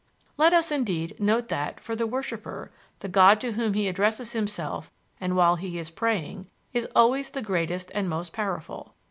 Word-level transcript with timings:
"Let 0.37 0.51
us, 0.51 0.71
indeed, 0.71 1.19
note 1.19 1.47
that, 1.49 1.79
for 1.79 1.95
the 1.95 2.07
worshiper, 2.07 2.71
the 3.01 3.07
god 3.07 3.39
to 3.41 3.51
whom 3.51 3.75
he 3.75 3.87
addresses 3.87 4.31
himself 4.31 4.91
and 5.19 5.35
while 5.35 5.57
he 5.57 5.77
is 5.77 5.91
praying, 5.91 6.47
is 6.73 6.87
always 6.95 7.29
the 7.29 7.43
greatest 7.43 7.91
and 7.93 8.09
most 8.09 8.33
powerful. 8.33 8.95